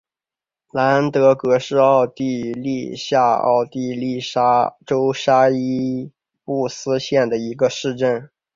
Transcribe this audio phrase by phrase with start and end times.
[0.71, 4.19] 兰德格是奥地利下奥地利
[4.83, 6.11] 州沙伊
[6.43, 8.31] 布斯县的一个市镇。